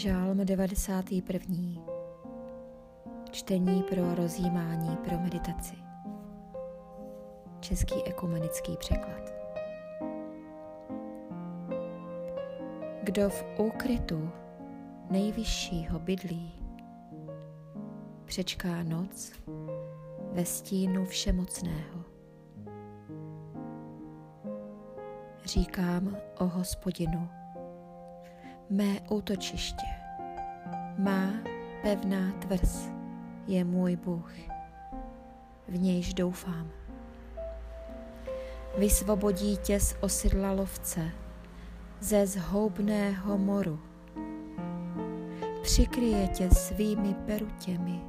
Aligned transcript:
Žálm 0.00 0.44
91. 0.44 1.56
Čtení 3.30 3.82
pro 3.82 4.14
rozjímání 4.14 4.96
pro 4.96 5.18
meditaci. 5.18 5.74
Český 7.60 8.02
ekumenický 8.04 8.76
překlad. 8.76 9.32
Kdo 13.02 13.30
v 13.30 13.44
úkrytu 13.58 14.30
nejvyššího 15.10 15.98
bydlí, 15.98 16.52
přečká 18.24 18.82
noc 18.82 19.32
ve 20.32 20.44
stínu 20.44 21.04
všemocného. 21.04 22.04
Říkám 25.44 26.16
o 26.38 26.46
hospodinu, 26.46 27.39
mé 28.70 29.00
útočiště. 29.08 29.86
Má 30.98 31.32
pevná 31.82 32.32
tvrz 32.32 32.88
je 33.46 33.64
můj 33.64 33.96
Bůh, 33.96 34.32
v 35.68 35.78
nějž 35.78 36.14
doufám. 36.14 36.70
Vysvobodí 38.78 39.56
tě 39.56 39.80
z 39.80 39.96
osidla 40.00 40.52
lovce, 40.52 41.10
ze 42.00 42.26
zhoubného 42.26 43.38
moru. 43.38 43.80
Přikryje 45.62 46.28
tě 46.28 46.50
svými 46.50 47.14
perutěmi. 47.14 48.00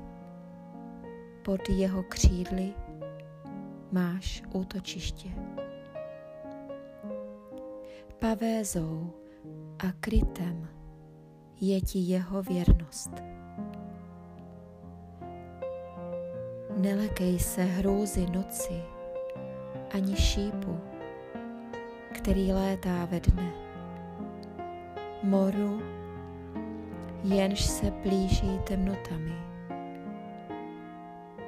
Pod 1.46 1.70
jeho 1.70 2.04
křídly 2.04 2.74
máš 3.92 4.44
útočiště. 4.54 5.30
Pavézou 8.20 9.21
a 9.88 9.92
krytem 10.00 10.68
je 11.62 11.82
ti 11.82 12.00
jeho 12.00 12.44
věrnost. 12.44 13.12
Nelekej 16.78 17.40
se 17.40 17.64
hrůzy 17.64 18.26
noci 18.26 18.82
ani 19.94 20.16
šípu, 20.16 20.80
který 22.14 22.54
létá 22.54 23.06
ve 23.06 23.20
dne. 23.20 23.52
Moru, 25.24 25.82
jenž 27.24 27.66
se 27.66 27.92
plíží 27.92 28.60
temnotami. 28.64 29.36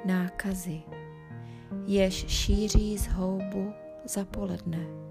Nákazy, 0.04 0.82
jež 1.86 2.26
šíří 2.28 2.98
z 2.98 3.06
houbu 3.08 3.72
za 4.04 4.24
poledne 4.24 5.03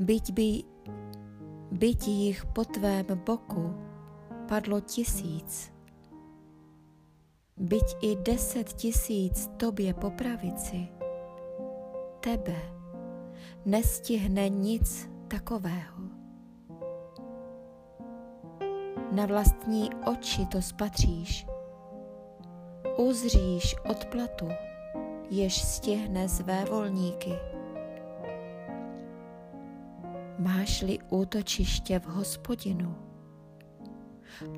byť 0.00 0.32
by 0.32 0.48
byť 1.70 2.00
jich 2.08 2.40
po 2.50 2.66
tvém 2.66 3.06
boku 3.22 3.70
padlo 4.50 4.82
tisíc, 4.82 5.70
byť 7.56 7.86
i 8.02 8.16
deset 8.16 8.72
tisíc 8.74 9.46
tobě 9.56 9.94
po 9.94 10.10
pravici, 10.10 10.88
tebe 12.20 12.58
nestihne 13.66 14.48
nic 14.48 15.10
takového. 15.28 16.00
Na 19.12 19.26
vlastní 19.26 19.90
oči 20.06 20.46
to 20.46 20.62
spatříš, 20.62 21.46
uzříš 22.98 23.76
odplatu, 23.90 24.48
jež 25.30 25.62
stihne 25.62 26.28
své 26.28 26.64
volníky 26.64 27.59
Máš-li 30.40 30.98
útočiště 31.08 31.98
v 31.98 32.04
hospodinu, 32.04 32.96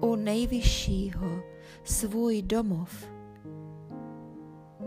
u 0.00 0.16
nejvyššího 0.16 1.42
svůj 1.84 2.42
domov, 2.42 3.06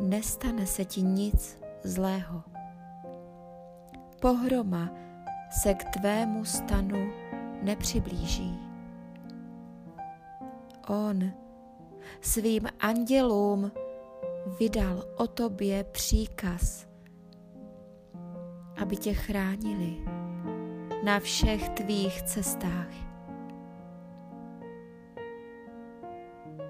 nestane 0.01 0.66
se 0.66 0.85
ti 0.85 1.01
nic 1.01 1.57
zlého. 1.84 2.44
Pohroma 4.22 4.89
se 5.51 5.73
k 5.73 5.84
tvému 5.84 6.45
stanu 6.45 7.11
nepřiblíží. 7.61 8.59
On 10.88 11.31
svým 12.22 12.67
andělům 12.79 13.72
vydal 14.59 15.03
o 15.17 15.28
tobě 15.28 15.84
příkaz, 15.84 16.88
aby 18.81 18.97
tě 18.97 19.13
chránili 19.13 20.24
na 21.05 21.19
všech 21.19 21.69
tvých 21.69 22.21
cestách. 22.21 22.93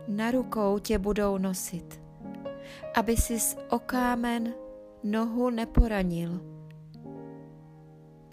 Na 0.08 0.32
rukou 0.32 0.80
tě 0.80 1.00
budou 1.00 1.38
nosit, 1.38 2.02
aby 2.96 3.18
si 3.18 3.40
s 3.40 3.58
okámen 3.70 4.54
nohu 5.04 5.50
neporanil. 5.50 6.42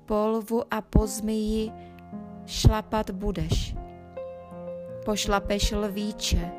Polvu 0.06 0.74
a 0.74 0.82
po 0.82 1.06
zmiji 1.06 1.72
šlapat 2.46 3.10
budeš. 3.10 3.74
Pošlapeš 5.04 5.72
lvíče 5.72 6.50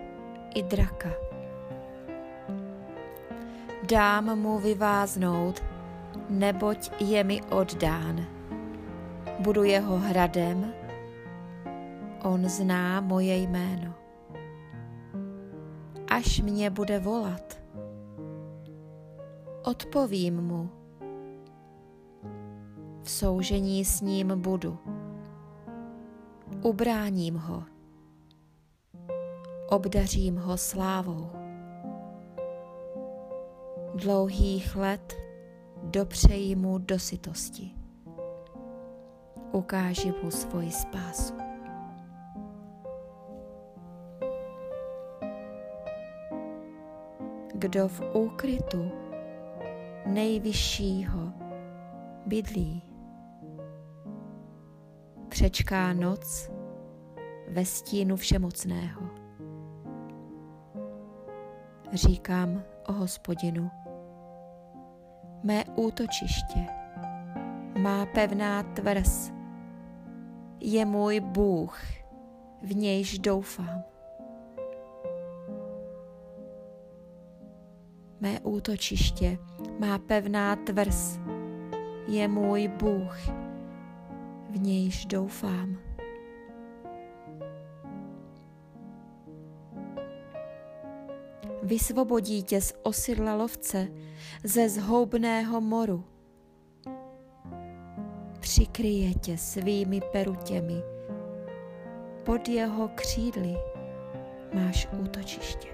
i 0.56 0.64
draka. 0.64 1.12
Dám 3.84 4.40
mu 4.40 4.60
vyváznout, 4.60 5.64
neboť 6.30 6.92
je 7.00 7.24
mi 7.24 7.44
oddán 7.52 8.33
budu 9.40 9.64
jeho 9.64 9.98
hradem, 9.98 10.74
on 12.24 12.50
zná 12.50 13.02
moje 13.02 13.38
jméno. 13.38 13.94
Až 16.08 16.42
mě 16.42 16.70
bude 16.70 17.00
volat, 17.00 17.62
odpovím 19.64 20.42
mu. 20.42 20.70
V 23.04 23.10
soužení 23.10 23.86
s 23.86 24.02
ním 24.02 24.42
budu. 24.42 24.78
Ubráním 26.62 27.36
ho. 27.36 27.64
Obdařím 29.70 30.38
ho 30.38 30.58
slávou. 30.58 31.30
Dlouhých 33.96 34.76
let 34.76 35.14
dopřeji 35.84 36.56
mu 36.56 36.78
dosytosti 36.78 37.83
ukáže 39.54 40.12
mu 40.24 40.32
svoji 40.32 40.72
spásu. 40.72 41.34
Kdo 47.54 47.88
v 47.88 48.02
úkrytu 48.14 48.92
nejvyššího 50.06 51.34
bydlí, 52.26 52.84
přečká 55.30 55.94
noc 55.94 56.52
ve 57.50 57.66
stínu 57.66 58.16
všemocného. 58.16 59.02
Říkám 61.94 62.64
o 62.88 62.94
hospodinu, 62.94 63.72
mé 65.44 65.64
útočiště, 65.76 66.60
má 67.80 68.06
pevná 68.06 68.64
tvrz, 68.64 69.32
je 70.64 70.86
můj 70.86 71.20
Bůh, 71.20 71.82
v 72.62 72.76
nějž 72.76 73.20
doufám. 73.20 73.84
Mé 78.20 78.40
útočiště 78.40 79.38
má 79.80 79.98
pevná 79.98 80.56
tvrz, 80.56 81.20
je 82.08 82.28
můj 82.28 82.68
Bůh, 82.68 83.18
v 84.50 84.62
nějž 84.62 85.06
doufám. 85.06 85.78
Vysvobodí 91.64 92.44
tě 92.44 92.62
z 92.62 92.74
osidla 92.84 93.36
lovce, 93.36 93.88
ze 94.44 94.70
zhoubného 94.70 95.62
moru 95.62 96.13
přikryje 98.54 99.14
tě 99.14 99.38
svými 99.38 100.02
perutěmi. 100.12 100.84
Pod 102.24 102.48
jeho 102.48 102.88
křídly 102.88 103.56
máš 104.54 104.88
útočiště. 105.04 105.68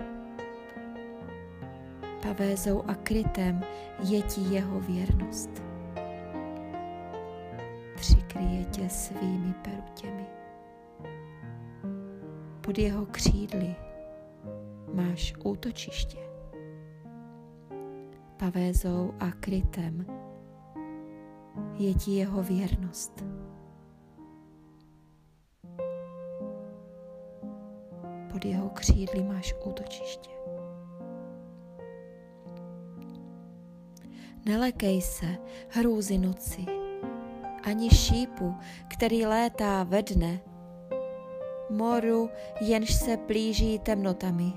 Pavézou 2.22 2.84
a 2.88 2.96
krytem 2.96 3.62
je 4.10 4.22
ti 4.22 4.42
jeho 4.42 4.80
věrnost. 4.80 5.50
Přikryje 7.96 8.66
tě 8.66 8.90
svými 8.90 9.54
perutěmi. 9.54 10.26
Pod 12.62 12.78
jeho 12.78 13.06
křídly 13.06 13.76
máš 14.94 15.34
útočiště. 15.44 16.20
Pavézou 18.38 19.14
a 19.20 19.32
krytem 19.32 20.19
je 21.80 21.94
ti 21.94 22.12
jeho 22.12 22.44
věrnost. 22.44 23.24
pod 28.40 28.46
jeho 28.46 28.70
křídly 28.70 29.24
máš 29.24 29.56
útočiště. 29.66 30.30
Nelekej 34.46 35.02
se 35.02 35.26
hrůzy 35.70 36.18
noci, 36.18 36.66
ani 37.64 37.90
šípu, 37.90 38.56
který 38.88 39.26
létá 39.26 39.84
ve 39.84 40.04
dne, 40.04 40.40
moru, 41.70 42.30
jenž 42.62 42.94
se 42.94 43.18
plíží 43.18 43.80
temnotami, 43.80 44.54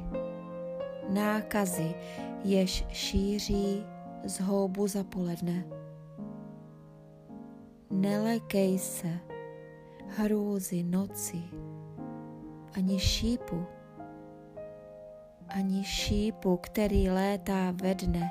nákazy, 1.08 1.94
jež 2.44 2.84
šíří 2.88 3.84
z 4.24 4.40
houbu 4.40 4.86
za 4.86 5.04
poledne. 5.04 5.81
Nelekej 7.92 8.78
se 8.78 9.18
hrůzy 10.06 10.82
noci, 10.82 11.42
ani 12.74 12.98
šípu, 12.98 13.66
ani 15.48 15.84
šípu, 15.84 16.56
který 16.56 17.10
létá 17.10 17.70
ve 17.70 17.94
dne. 17.94 18.30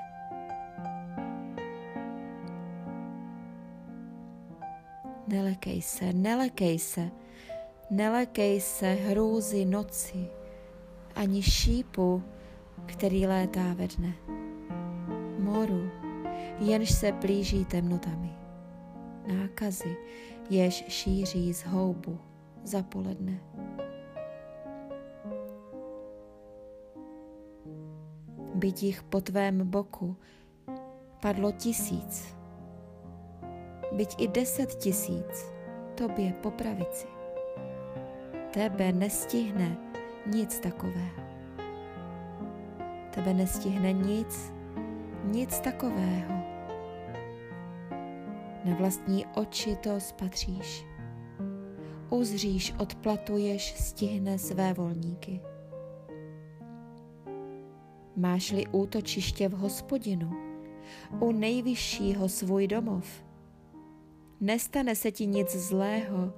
Nelekej 5.28 5.82
se, 5.82 6.14
nelekej 6.14 6.80
se, 6.80 7.12
nelekej 7.90 8.62
se 8.62 8.94
hrůzy 8.94 9.66
noci, 9.66 10.28
ani 11.16 11.44
šípu, 11.44 12.24
který 12.86 13.28
létá 13.28 13.74
ve 13.74 13.88
dne. 13.88 14.14
Moru, 15.40 15.90
jenž 16.60 16.92
se 16.92 17.12
blíží 17.12 17.66
temnotami. 17.66 18.41
Nákazy, 19.28 19.98
jež 20.50 20.86
šíří 20.88 21.54
z 21.54 21.64
houbu 21.66 22.20
za 22.64 22.84
poledne. 22.84 23.40
Byť 28.56 28.84
jich 28.84 29.04
po 29.04 29.22
tvém 29.22 29.66
boku 29.66 30.18
padlo 31.22 31.52
tisíc, 31.52 32.36
byť 33.92 34.22
i 34.22 34.28
deset 34.28 34.76
tisíc, 34.76 35.52
tobě 35.96 36.34
po 36.42 36.52
pravici. 36.52 37.08
Tebe 38.54 38.92
nestihne 38.92 39.78
nic 40.28 40.60
takového. 40.60 41.22
Tebe 43.12 43.34
nestihne 43.34 43.94
nic, 43.94 44.54
nic 45.24 45.60
takového. 45.60 46.41
Na 48.66 48.76
vlastní 48.76 49.26
oči 49.26 49.76
to 49.76 50.00
spatříš. 50.00 50.86
Uzříš, 52.10 52.74
odplatuješ, 52.80 53.74
stihne 53.78 54.38
své 54.38 54.74
volníky. 54.74 55.42
Máš-li 58.16 58.68
útočiště 58.68 59.50
v 59.50 59.52
hospodinu, 59.52 60.32
u 61.20 61.32
nejvyššího 61.32 62.30
svůj 62.30 62.68
domov, 62.68 63.24
nestane 64.40 64.96
se 64.96 65.12
ti 65.12 65.28
nic 65.28 65.50
zlého, 65.56 66.34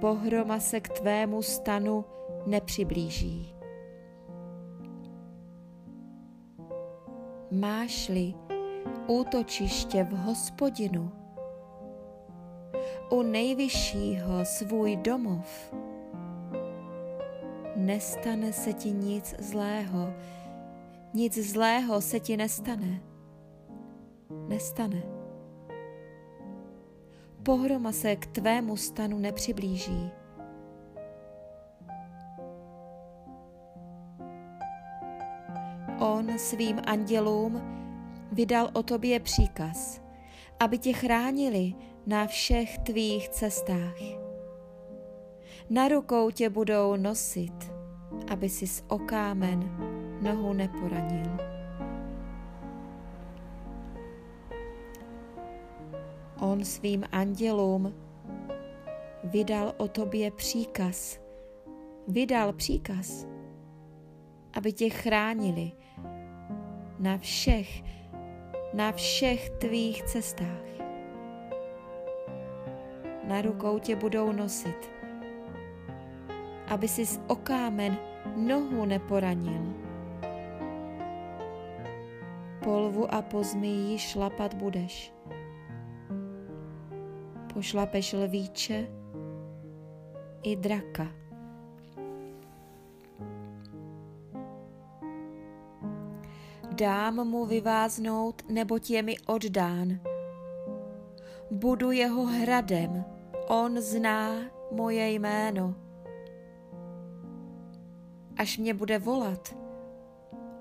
pohroma 0.00 0.60
se 0.60 0.80
k 0.80 0.88
tvému 0.88 1.42
stanu 1.42 2.04
nepřiblíží. 2.46 3.54
Máš-li 7.50 8.34
útočiště 9.08 10.04
v 10.04 10.12
hospodinu, 10.12 11.12
u 13.10 13.22
nejvyššího 13.22 14.44
svůj 14.44 14.96
domov, 14.96 15.74
nestane 17.76 18.52
se 18.52 18.72
ti 18.72 18.92
nic 18.92 19.34
zlého, 19.38 20.12
nic 21.14 21.38
zlého 21.38 22.00
se 22.00 22.20
ti 22.20 22.36
nestane. 22.36 23.00
Nestane. 24.48 25.02
Pohroma 27.42 27.92
se 27.92 28.16
k 28.16 28.26
tvému 28.26 28.76
stanu 28.76 29.18
nepřiblíží. 29.18 30.10
On 35.98 36.38
svým 36.38 36.80
andělům 36.86 37.77
vydal 38.32 38.70
o 38.72 38.82
tobě 38.82 39.20
příkaz, 39.20 40.00
aby 40.60 40.78
tě 40.78 40.92
chránili 40.92 41.74
na 42.06 42.26
všech 42.26 42.78
tvých 42.78 43.28
cestách. 43.28 44.00
Na 45.70 45.88
rukou 45.88 46.30
tě 46.30 46.50
budou 46.50 46.96
nosit, 46.96 47.72
aby 48.30 48.48
si 48.48 48.66
s 48.66 48.84
okámen 48.88 49.70
nohu 50.22 50.52
neporanil. 50.52 51.48
On 56.40 56.64
svým 56.64 57.04
andělům 57.12 57.94
vydal 59.24 59.74
o 59.76 59.88
tobě 59.88 60.30
příkaz. 60.30 61.20
Vydal 62.08 62.52
příkaz, 62.52 63.26
aby 64.52 64.72
tě 64.72 64.90
chránili 64.90 65.72
na 66.98 67.18
všech, 67.18 67.82
na 68.78 68.92
všech 68.94 69.50
tvých 69.50 70.02
cestách. 70.02 70.70
Na 73.26 73.42
rukou 73.42 73.78
tě 73.78 73.96
budou 73.96 74.32
nosit, 74.32 74.90
aby 76.66 76.88
si 76.88 77.06
z 77.06 77.20
okámen 77.26 77.98
nohu 78.36 78.84
neporanil. 78.84 79.74
Polvu 82.64 83.14
a 83.14 83.22
po 83.22 83.42
zmiji 83.44 83.98
šlapat 83.98 84.54
budeš. 84.54 85.12
Pošlapeš 87.54 88.12
lvíče 88.12 88.86
i 90.42 90.56
draka. 90.56 91.17
Dám 96.78 97.28
mu 97.28 97.46
vyváznout, 97.46 98.42
neboť 98.48 98.90
je 98.90 99.02
mi 99.02 99.14
oddán. 99.26 100.00
Budu 101.50 101.90
jeho 101.90 102.24
hradem, 102.24 103.04
on 103.48 103.80
zná 103.80 104.30
moje 104.70 105.10
jméno 105.10 105.88
až 108.38 108.58
mě 108.58 108.74
bude 108.74 108.98
volat, 108.98 109.56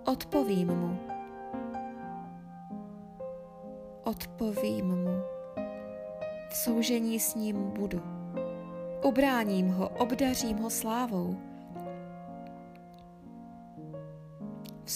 odpovím 0.06 0.68
mu. 0.68 1.00
Odpovím 4.04 4.86
mu. 4.86 5.22
V 6.50 6.56
soužení 6.56 7.20
s 7.20 7.36
ním 7.36 7.72
budu. 7.72 8.02
Ubráním 9.04 9.70
ho, 9.70 9.90
obdařím 9.90 10.58
ho 10.58 10.70
slávou. 10.70 11.38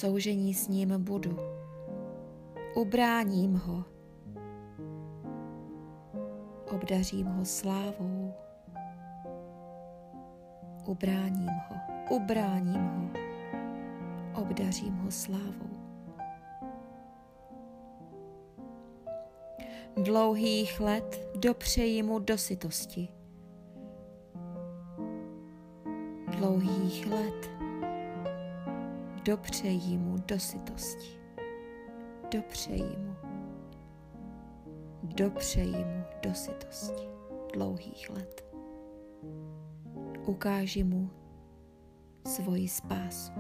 Soužení 0.01 0.53
s 0.53 0.67
ním 0.67 1.03
budu. 1.03 1.37
Ubráním 2.75 3.55
ho. 3.55 3.85
Obdařím 6.75 7.27
ho 7.27 7.45
slávou. 7.45 8.33
Ubráním 10.85 11.49
ho 11.49 11.75
ubráním 12.09 12.81
ho, 12.81 13.09
obdařím 14.41 14.93
ho 14.97 15.11
slávou. 15.11 15.69
Dlouhých 19.95 20.79
let 20.79 21.29
dopřeji 21.35 22.03
mu 22.03 22.19
dosytosti. 22.19 23.07
Dlouhých 26.37 27.07
let 27.07 27.60
dopřeji 29.25 29.97
mu 29.97 30.17
dosytosti. 30.27 31.19
Dopřeji 32.31 32.97
mu. 32.97 33.15
Dopřeji 35.03 35.85
mu 35.85 36.03
dosytosti 36.23 37.03
dlouhých 37.53 38.09
let. 38.09 38.45
Ukáži 40.25 40.83
mu 40.83 41.09
svoji 42.27 42.67
spásu. 42.67 43.31